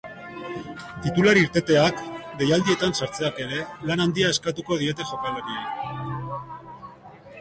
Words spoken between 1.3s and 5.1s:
irteteak, deialdietan sartzeak ere, lan handia eskatuko diete